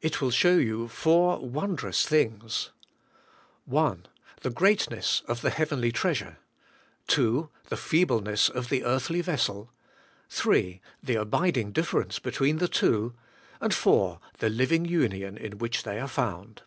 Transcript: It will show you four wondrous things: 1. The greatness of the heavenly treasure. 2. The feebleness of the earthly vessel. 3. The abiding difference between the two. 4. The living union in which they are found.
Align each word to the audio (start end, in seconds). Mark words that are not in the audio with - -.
It 0.00 0.20
will 0.20 0.30
show 0.30 0.54
you 0.56 0.86
four 0.86 1.40
wondrous 1.44 2.06
things: 2.06 2.70
1. 3.64 4.06
The 4.42 4.50
greatness 4.50 5.22
of 5.26 5.40
the 5.40 5.50
heavenly 5.50 5.90
treasure. 5.90 6.38
2. 7.08 7.48
The 7.68 7.76
feebleness 7.76 8.48
of 8.48 8.68
the 8.68 8.84
earthly 8.84 9.22
vessel. 9.22 9.72
3. 10.28 10.80
The 11.02 11.16
abiding 11.16 11.72
difference 11.72 12.20
between 12.20 12.58
the 12.58 12.68
two. 12.68 13.14
4. 13.68 14.20
The 14.38 14.50
living 14.50 14.84
union 14.84 15.36
in 15.36 15.58
which 15.58 15.82
they 15.82 15.98
are 15.98 16.06
found. 16.06 16.62